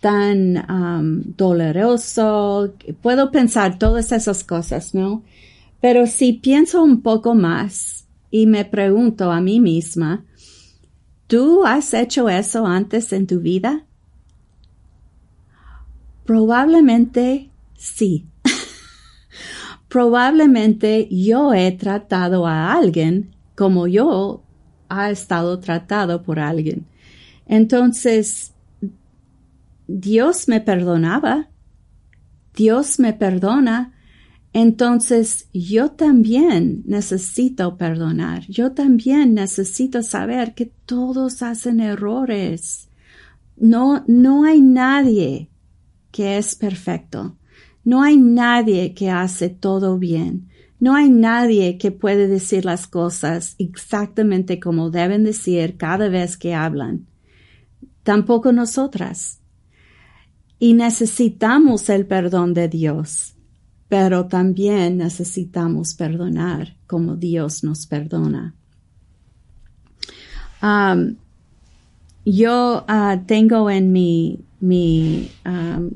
tan 0.00 0.58
um, 0.70 1.22
doloroso. 1.38 2.74
Puedo 3.00 3.30
pensar 3.30 3.78
todas 3.78 4.12
esas 4.12 4.44
cosas, 4.44 4.94
¿no? 4.94 5.24
Pero 5.80 6.06
si 6.06 6.34
pienso 6.34 6.82
un 6.82 7.00
poco 7.00 7.34
más 7.34 8.06
y 8.30 8.46
me 8.46 8.66
pregunto 8.66 9.32
a 9.32 9.40
mí 9.40 9.58
misma, 9.58 10.26
¿tú 11.26 11.64
has 11.64 11.94
hecho 11.94 12.28
eso 12.28 12.66
antes 12.66 13.10
en 13.14 13.26
tu 13.26 13.40
vida? 13.40 13.86
Probablemente 16.32 17.50
sí. 17.76 18.26
Probablemente 19.88 21.06
yo 21.10 21.52
he 21.52 21.72
tratado 21.72 22.46
a 22.46 22.72
alguien 22.72 23.36
como 23.54 23.86
yo 23.86 24.42
ha 24.88 25.10
estado 25.10 25.60
tratado 25.60 26.22
por 26.22 26.38
alguien. 26.38 26.86
Entonces, 27.44 28.54
Dios 29.86 30.48
me 30.48 30.62
perdonaba. 30.62 31.50
Dios 32.56 32.98
me 32.98 33.12
perdona. 33.12 33.92
Entonces, 34.54 35.50
yo 35.52 35.90
también 35.90 36.82
necesito 36.86 37.76
perdonar. 37.76 38.46
Yo 38.48 38.72
también 38.72 39.34
necesito 39.34 40.02
saber 40.02 40.54
que 40.54 40.72
todos 40.86 41.42
hacen 41.42 41.80
errores. 41.80 42.88
No, 43.58 44.02
no 44.06 44.44
hay 44.44 44.62
nadie 44.62 45.50
que 46.12 46.38
es 46.38 46.54
perfecto. 46.54 47.36
No 47.84 48.02
hay 48.02 48.16
nadie 48.16 48.94
que 48.94 49.10
hace 49.10 49.48
todo 49.48 49.98
bien. 49.98 50.48
No 50.78 50.94
hay 50.94 51.10
nadie 51.10 51.78
que 51.78 51.90
puede 51.90 52.28
decir 52.28 52.64
las 52.64 52.86
cosas 52.86 53.54
exactamente 53.58 54.60
como 54.60 54.90
deben 54.90 55.24
decir 55.24 55.76
cada 55.76 56.08
vez 56.08 56.36
que 56.36 56.54
hablan. 56.54 57.06
Tampoco 58.02 58.52
nosotras. 58.52 59.40
Y 60.58 60.74
necesitamos 60.74 61.88
el 61.88 62.06
perdón 62.06 62.54
de 62.54 62.68
Dios, 62.68 63.34
pero 63.88 64.26
también 64.26 64.98
necesitamos 64.98 65.94
perdonar 65.94 66.76
como 66.86 67.16
Dios 67.16 67.64
nos 67.64 67.86
perdona. 67.86 68.54
Um, 70.62 71.16
yo 72.24 72.84
uh, 72.88 73.24
tengo 73.26 73.68
en 73.70 73.90
mi, 73.90 74.44
mi 74.62 75.28
um, 75.44 75.90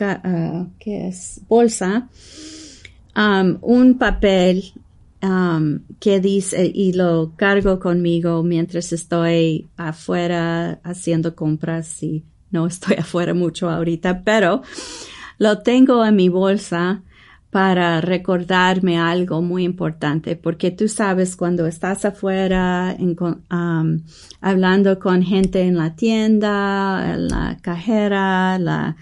uh, 0.00 0.66
es? 0.84 1.40
Bolsa, 1.48 2.08
um, 3.16 3.58
un 3.62 3.96
papel 3.96 4.72
um, 5.22 5.80
que 6.00 6.20
dice, 6.20 6.70
y 6.74 6.92
lo 6.92 7.32
cargo 7.36 7.78
conmigo 7.78 8.42
mientras 8.42 8.92
estoy 8.92 9.68
afuera 9.76 10.80
haciendo 10.82 11.34
compras 11.34 12.02
y 12.02 12.24
no 12.50 12.66
estoy 12.66 12.96
afuera 12.98 13.34
mucho 13.34 13.70
ahorita, 13.70 14.22
pero 14.24 14.62
lo 15.38 15.58
tengo 15.62 16.04
en 16.04 16.16
mi 16.16 16.28
bolsa 16.28 17.02
para 17.56 18.02
recordarme 18.02 18.98
algo 18.98 19.40
muy 19.40 19.64
importante, 19.64 20.36
porque 20.36 20.70
tú 20.70 20.88
sabes 20.88 21.36
cuando 21.36 21.66
estás 21.66 22.04
afuera 22.04 22.94
hablando 24.42 24.98
con 24.98 25.22
gente 25.22 25.62
en 25.62 25.78
la 25.78 25.96
tienda, 25.96 27.14
en 27.14 27.28
la 27.28 27.56
cajera, 27.62 28.58
la, 28.58 28.98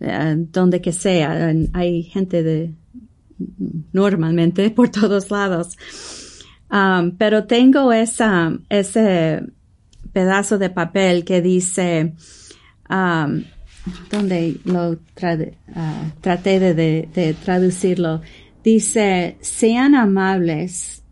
eh, 0.00 0.34
donde 0.36 0.80
que 0.80 0.92
sea. 0.92 1.52
Hay 1.74 2.02
gente 2.02 2.42
de 2.42 2.74
normalmente 3.92 4.68
por 4.74 4.88
todos 4.88 5.30
lados. 5.30 5.78
Pero 7.18 7.44
tengo 7.44 7.92
esa, 7.92 8.52
ese 8.68 9.44
pedazo 10.12 10.58
de 10.58 10.70
papel 10.70 11.24
que 11.24 11.40
dice, 11.40 12.14
donde 14.10 14.60
lo 14.64 14.92
uh, 14.92 14.98
traté 16.20 16.60
de, 16.74 17.36
traducirlo, 17.44 18.20
dice, 18.62 19.36
sean 19.40 19.94
amables, 19.94 21.02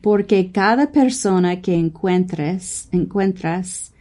porque 0.00 0.50
cada 0.50 0.90
persona 0.90 1.60
que 1.60 1.74
encuentres, 1.74 2.88
encuentras, 2.90 3.92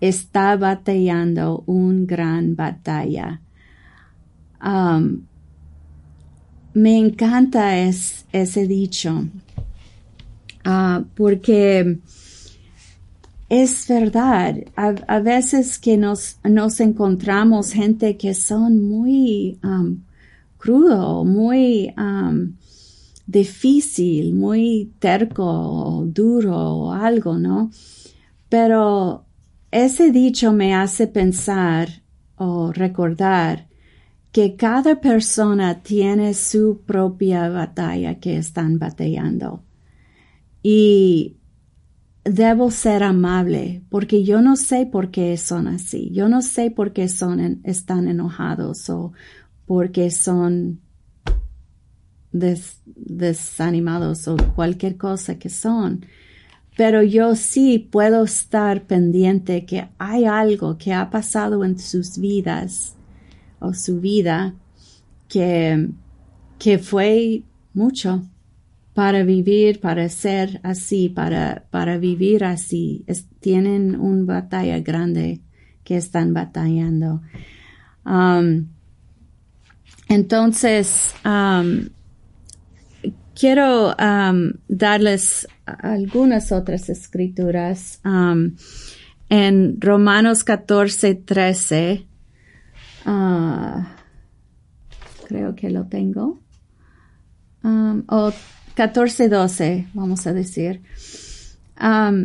está 0.00 0.56
batallando 0.56 1.62
un 1.66 2.06
gran 2.06 2.56
batalla. 2.56 3.40
Me 6.74 6.98
encanta 6.98 7.78
ese 7.78 8.66
dicho 8.66 9.24
uh, 10.66 11.04
porque 11.14 11.98
es 13.48 13.86
verdad. 13.88 14.56
A, 14.76 15.20
veces 15.20 15.78
que 15.78 15.96
nos, 15.96 16.38
nos 16.44 16.80
encontramos 16.80 17.72
gente 17.72 18.16
que 18.16 18.34
son 18.34 18.82
muy 18.88 19.58
um, 19.62 20.02
crudo, 20.58 21.24
muy 21.24 21.94
um, 21.96 22.56
difícil, 23.26 24.34
muy 24.34 24.92
terco, 24.98 26.04
duro 26.06 26.56
o 26.56 26.92
algo, 26.92 27.38
¿no? 27.38 27.70
Pero 28.48 29.24
ese 29.70 30.10
dicho 30.10 30.52
me 30.52 30.74
hace 30.74 31.06
pensar 31.06 31.88
o 32.36 32.72
recordar 32.72 33.68
que 34.32 34.56
cada 34.56 35.00
persona 35.00 35.82
tiene 35.82 36.34
su 36.34 36.82
propia 36.84 37.48
batalla 37.48 38.16
que 38.16 38.36
están 38.36 38.78
batallando. 38.78 39.62
Y 40.62 41.36
debo 42.28 42.70
ser 42.70 43.02
amable 43.02 43.82
porque 43.88 44.24
yo 44.24 44.40
no 44.42 44.56
sé 44.56 44.86
por 44.86 45.10
qué 45.10 45.36
son 45.36 45.68
así. 45.68 46.10
Yo 46.12 46.28
no 46.28 46.42
sé 46.42 46.70
por 46.70 46.92
qué 46.92 47.08
son 47.08 47.60
están 47.64 48.08
enojados 48.08 48.90
o 48.90 49.12
porque 49.66 50.10
son 50.10 50.80
desanimados 52.32 54.28
o 54.28 54.36
cualquier 54.54 54.96
cosa 54.96 55.38
que 55.38 55.48
son. 55.48 56.04
Pero 56.76 57.02
yo 57.02 57.34
sí 57.36 57.78
puedo 57.78 58.24
estar 58.24 58.82
pendiente 58.86 59.64
que 59.64 59.88
hay 59.98 60.26
algo 60.26 60.76
que 60.76 60.92
ha 60.92 61.08
pasado 61.10 61.64
en 61.64 61.78
sus 61.78 62.18
vidas 62.18 62.94
o 63.60 63.72
su 63.72 64.00
vida 64.00 64.54
que, 65.28 65.88
que 66.58 66.78
fue 66.78 67.44
mucho 67.72 68.22
para 68.96 69.24
vivir, 69.24 69.78
para 69.78 70.08
ser 70.08 70.58
así, 70.62 71.10
para, 71.10 71.66
para 71.70 71.98
vivir 71.98 72.44
así. 72.44 73.04
tienen 73.40 73.94
una 74.00 74.24
batalla 74.24 74.80
grande 74.80 75.42
que 75.84 75.98
están 75.98 76.32
batallando. 76.32 77.20
Um, 78.06 78.68
entonces, 80.08 81.14
um, 81.26 81.90
quiero 83.38 83.94
um, 83.94 84.52
darles 84.66 85.46
algunas 85.66 86.50
otras 86.50 86.88
escrituras. 86.88 88.00
en 89.28 89.78
Romanos 89.78 90.42
14, 90.42 91.16
13, 91.16 92.06
Ah, 93.04 93.86
creo 95.28 95.54
que 95.54 95.68
lo 95.68 95.86
tengo. 95.86 96.40
14-12, 98.76 99.88
vamos 99.94 100.26
a 100.26 100.32
decir. 100.32 100.82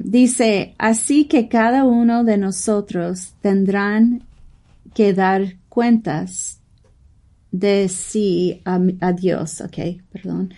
Dice, 0.04 0.76
así 0.78 1.26
que 1.26 1.48
cada 1.48 1.84
uno 1.84 2.24
de 2.24 2.38
nosotros 2.38 3.34
tendrán 3.42 4.24
que 4.94 5.14
dar 5.14 5.56
cuentas 5.70 6.60
de 7.52 7.90
sí 7.90 8.62
a, 8.66 9.12
Dios, 9.14 9.62
ok, 9.62 10.02
perdón. 10.12 10.54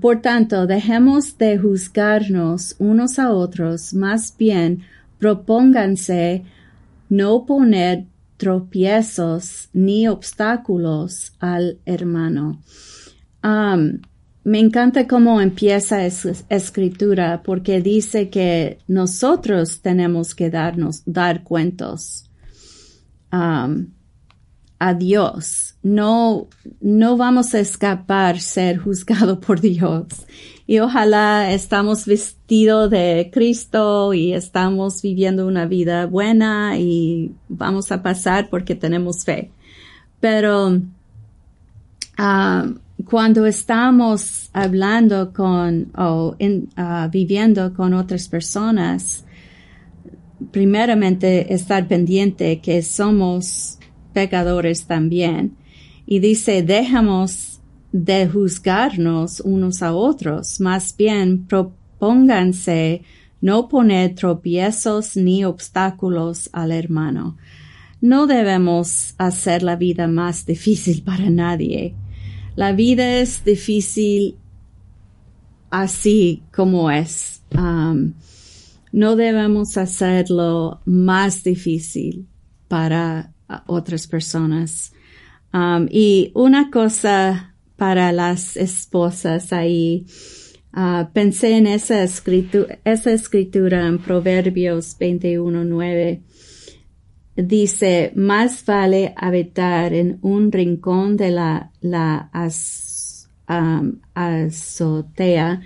Por 0.00 0.20
tanto, 0.20 0.66
dejemos 0.66 1.38
de 1.38 1.58
juzgarnos 1.58 2.76
unos 2.78 3.18
a 3.18 3.32
otros, 3.32 3.94
más 3.94 4.36
bien 4.36 4.82
propónganse 5.18 6.44
no 7.08 7.46
poner 7.46 8.04
tropiezos 8.36 9.68
ni 9.72 10.06
obstáculos 10.08 11.32
al 11.38 11.78
hermano. 11.86 12.60
Me 14.44 14.60
encanta 14.60 15.08
cómo 15.08 15.40
empieza 15.40 16.04
esa 16.04 16.32
escritura 16.50 17.42
porque 17.42 17.80
dice 17.80 18.28
que 18.28 18.78
nosotros 18.86 19.80
tenemos 19.80 20.34
que 20.34 20.50
darnos, 20.50 21.02
dar 21.06 21.42
cuentos 21.42 22.30
um, 23.32 23.86
a 24.78 24.94
Dios. 24.94 25.76
No, 25.82 26.48
no 26.82 27.16
vamos 27.16 27.54
a 27.54 27.60
escapar 27.60 28.38
ser 28.38 28.76
juzgado 28.76 29.40
por 29.40 29.62
Dios 29.62 30.08
y 30.66 30.78
ojalá 30.78 31.50
estamos 31.52 32.04
vestidos 32.04 32.90
de 32.90 33.30
Cristo 33.32 34.12
y 34.12 34.34
estamos 34.34 35.00
viviendo 35.00 35.46
una 35.46 35.64
vida 35.64 36.04
buena 36.04 36.78
y 36.78 37.32
vamos 37.48 37.90
a 37.92 38.02
pasar 38.02 38.50
porque 38.50 38.74
tenemos 38.74 39.24
fe. 39.24 39.50
Pero 40.20 40.80
ah, 42.18 42.66
cuando 43.08 43.46
estamos 43.46 44.50
hablando 44.52 45.32
con 45.32 45.90
o 45.96 46.36
ah, 46.76 47.08
viviendo 47.10 47.72
con 47.74 47.94
otras 47.94 48.28
personas, 48.28 49.24
primeramente 50.50 51.52
estar 51.52 51.86
pendiente 51.88 52.60
que 52.60 52.82
somos 52.82 53.78
pecadores 54.12 54.86
también. 54.86 55.56
Y 56.06 56.18
dice, 56.18 56.62
dejamos 56.62 57.60
de 57.92 58.28
juzgarnos 58.28 59.40
unos 59.40 59.82
a 59.82 59.94
otros, 59.94 60.60
más 60.60 60.96
bien 60.96 61.46
propónganse 61.46 63.02
no 63.40 63.68
poner 63.68 64.14
tropiezos 64.14 65.16
ni 65.16 65.44
obstáculos 65.44 66.48
al 66.52 66.72
hermano. 66.72 67.36
No 68.00 68.26
debemos 68.26 69.14
hacer 69.18 69.62
la 69.62 69.76
vida 69.76 70.06
más 70.08 70.46
difícil 70.46 71.02
para 71.02 71.30
nadie. 71.30 71.94
La 72.56 72.72
vida 72.72 73.18
es 73.20 73.44
difícil 73.44 74.36
así 75.70 76.42
como 76.54 76.90
es. 76.90 77.42
Um, 77.56 78.14
no 78.92 79.16
debemos 79.16 79.76
hacerlo 79.76 80.80
más 80.84 81.42
difícil 81.42 82.28
para 82.68 83.32
otras 83.66 84.06
personas. 84.06 84.92
Um, 85.52 85.88
y 85.90 86.30
una 86.34 86.70
cosa 86.70 87.54
para 87.76 88.12
las 88.12 88.56
esposas 88.56 89.52
ahí. 89.52 90.06
Ah, 90.72 91.10
pensé 91.12 91.56
en 91.56 91.66
esa 91.68 92.02
esa 92.02 93.12
escritura 93.12 93.86
en 93.86 93.98
Proverbios 93.98 94.96
21.9. 94.98 96.20
Dice, 97.36 98.12
más 98.14 98.64
vale 98.64 99.12
habitar 99.16 99.92
en 99.92 100.18
un 100.22 100.52
rincón 100.52 101.16
de 101.16 101.30
la, 101.30 101.72
la 101.80 102.30
azotea 104.14 105.60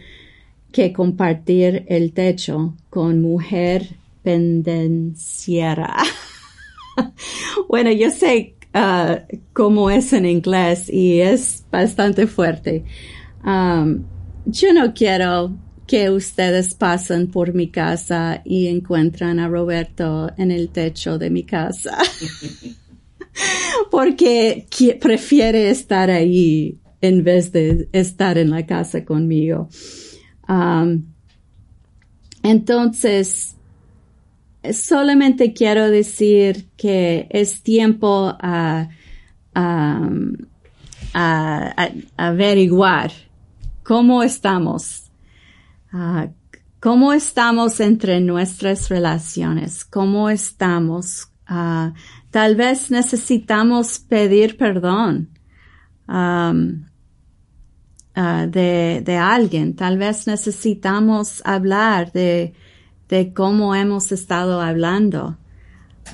que 0.73 0.93
compartir 0.93 1.85
el 1.89 2.13
techo 2.13 2.75
con 2.89 3.21
mujer 3.21 3.97
pendenciera. 4.23 5.97
bueno, 7.69 7.91
yo 7.93 8.11
sé 8.11 8.55
Uh, 8.75 9.17
como 9.55 9.91
es 9.91 10.13
en 10.13 10.27
inglés 10.27 10.91
y 10.93 11.21
es 11.21 11.65
bastante 11.73 12.27
fuerte. 12.27 12.85
Yo 14.45 14.73
no 14.75 14.93
quiero 14.95 15.57
que 15.89 16.11
ustedes 16.11 16.75
pasen 16.75 17.29
por 17.29 17.55
mi 17.55 17.69
casa 17.71 18.43
y 18.45 18.69
encuentran 18.69 19.41
a 19.41 19.49
Roberto 19.49 20.31
en 20.37 20.51
el 20.51 20.69
techo 20.69 21.19
de 21.19 21.31
mi 21.31 21.45
casa. 21.45 21.99
Porque 23.91 24.67
prefiere 25.01 25.71
estar 25.71 26.11
ahí 26.11 26.79
en 27.01 27.25
vez 27.25 27.53
de 27.53 27.89
estar 27.93 28.37
en 28.37 28.51
la 28.51 28.67
casa 28.67 29.05
conmigo. 29.05 29.71
Um, 30.47 31.05
entonces, 32.43 33.57
solamente 34.73 35.55
quiero 35.55 35.91
decir 35.91 36.67
que 36.77 37.29
es 37.31 37.63
tiempo 37.63 38.37
a, 38.39 38.91
averiguar 42.17 43.11
cómo 43.83 44.23
estamos, 44.23 45.08
cómo 46.81 47.13
estamos 47.13 47.81
entre 47.81 48.21
nuestras 48.21 48.89
relaciones, 48.89 49.85
cómo 49.85 50.31
estamos. 50.31 51.29
tal 51.47 52.57
vez 52.57 52.91
necesitamos 52.91 53.99
pedir 53.99 54.57
perdón 54.57 55.31
de, 58.15 59.03
de 59.05 59.17
alguien, 59.17 59.75
tal 59.77 59.99
vez 59.99 60.27
necesitamos 60.27 61.43
hablar 61.45 62.13
de 62.13 62.55
de 63.09 63.33
cómo 63.33 63.75
hemos 63.75 64.13
estado 64.13 64.61
hablando. 64.61 65.37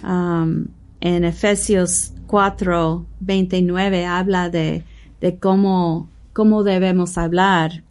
En 0.03 1.25
Efesios 1.25 2.13
4, 2.27 3.07
29 3.21 4.07
habla 4.07 4.49
de, 4.49 4.85
de 5.21 5.39
cómo, 5.39 6.09
cómo 6.33 6.63
debemos 6.63 7.19
hablar. 7.19 7.85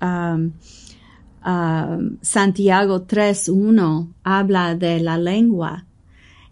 Um, 1.45 2.17
Santiago 2.21 3.03
3, 3.03 3.49
1 3.49 4.13
habla 4.23 4.75
de 4.75 4.99
la 4.99 5.17
lengua 5.17 5.85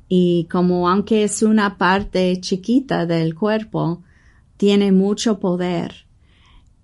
y 0.08 0.45
como 0.51 0.89
aunque 0.89 1.23
es 1.23 1.41
una 1.41 1.77
parte 1.77 2.39
chiquita 2.41 3.06
del 3.06 3.34
cuerpo, 3.34 4.04
tiene 4.58 4.91
mucho 4.91 5.39
poder. 5.39 6.06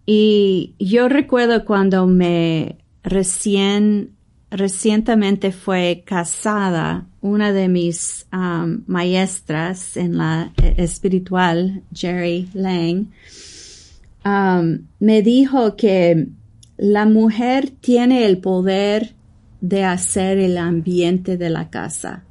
Y 0.05 0.73
yo 0.79 1.09
recuerdo 1.09 1.65
cuando 1.65 2.07
me 2.07 2.77
recién 3.03 4.15
recientemente 4.49 5.51
fue 5.51 6.03
casada 6.05 7.05
una 7.19 7.51
de 7.51 7.67
mis 7.67 8.25
um, 8.31 8.83
maestras 8.87 9.97
en 9.97 10.17
la 10.17 10.53
eh, 10.61 10.75
espiritual, 10.77 11.83
Jerry 11.93 12.47
Lang, 12.53 13.07
um, 14.23 14.87
me 14.99 15.21
dijo 15.21 15.75
que 15.75 16.29
la 16.77 17.05
mujer 17.05 17.69
tiene 17.69 18.25
el 18.25 18.39
poder 18.39 19.15
de 19.61 19.83
hacer 19.83 20.37
el 20.37 20.57
ambiente 20.57 21.37
de 21.37 21.49
la 21.49 21.69
casa. 21.69 22.23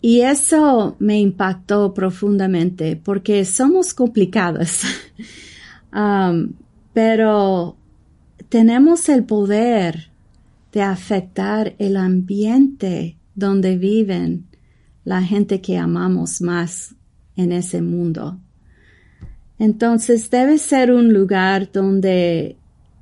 Y 0.00 0.20
eso 0.20 0.96
me 0.98 1.18
impactó 1.18 1.94
profundamente 1.94 2.96
porque 2.96 3.44
somos 3.44 3.94
complicados, 3.94 4.82
um, 5.94 6.52
pero 6.92 7.76
tenemos 8.50 9.08
el 9.08 9.24
poder 9.24 10.10
de 10.72 10.82
afectar 10.82 11.74
el 11.78 11.96
ambiente 11.96 13.16
donde 13.34 13.78
viven 13.78 14.46
la 15.04 15.22
gente 15.22 15.60
que 15.60 15.78
amamos 15.78 16.40
más 16.40 16.94
en 17.36 17.52
ese 17.52 17.80
mundo. 17.80 18.38
Entonces 19.58 20.30
debe 20.30 20.58
ser 20.58 20.92
un 20.92 21.12
lugar 21.12 21.70
donde, 21.72 22.56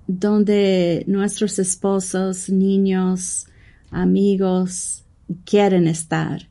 donde 0.07 1.05
nuestros 1.07 1.59
esposos, 1.59 2.49
niños, 2.49 3.47
amigos 3.91 5.05
quieren 5.45 5.87
estar. 5.87 6.49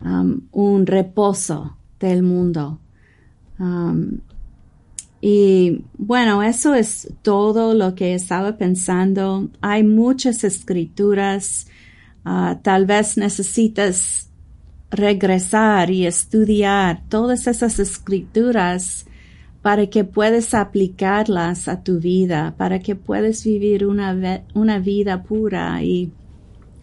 Um, 0.00 0.42
un 0.52 0.86
reposo 0.86 1.78
del 1.98 2.22
mundo. 2.22 2.80
Um, 3.58 4.18
y 5.20 5.84
bueno, 5.96 6.42
eso 6.42 6.74
es 6.74 7.12
todo 7.22 7.74
lo 7.74 7.94
que 7.94 8.14
estaba 8.14 8.56
pensando. 8.58 9.50
Hay 9.60 9.82
muchas 9.82 10.44
escrituras. 10.44 11.66
Ah, 12.24 12.60
tal 12.62 12.86
vez 12.86 13.16
necesitas 13.16 14.30
regresar 14.90 15.90
y 15.90 16.06
estudiar 16.06 17.02
todas 17.08 17.46
esas 17.46 17.78
escrituras 17.78 19.06
para 19.66 19.88
que 19.88 20.04
puedas 20.04 20.54
aplicarlas 20.54 21.66
a 21.66 21.82
tu 21.82 21.98
vida, 21.98 22.54
para 22.56 22.78
que 22.78 22.94
puedas 22.94 23.42
vivir 23.42 23.84
una, 23.84 24.44
una 24.54 24.78
vida 24.78 25.24
pura 25.24 25.82
y 25.82 26.12